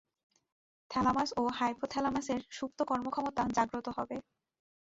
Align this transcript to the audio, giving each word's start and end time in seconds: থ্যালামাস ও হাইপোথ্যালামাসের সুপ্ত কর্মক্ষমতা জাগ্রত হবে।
থ্যালামাস 0.91 1.29
ও 1.37 1.43
হাইপোথ্যালামাসের 1.57 2.41
সুপ্ত 2.51 2.79
কর্মক্ষমতা 2.83 3.43
জাগ্রত 3.57 3.87
হবে। 3.97 4.15